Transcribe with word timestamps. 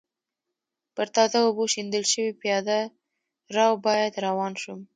پر 0.95 1.07
تازه 1.15 1.37
اوبو 1.43 1.63
شیندل 1.73 2.03
شوي 2.13 2.31
پېاده 2.41 2.79
رو 3.55 3.67
باندې 3.85 4.19
روان 4.27 4.53
شوم. 4.61 4.79